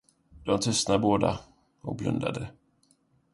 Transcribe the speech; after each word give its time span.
De 0.43 0.57
tystnade 0.59 0.99
båda, 0.99 1.39
och 1.81 1.95
blundade. 1.95 2.49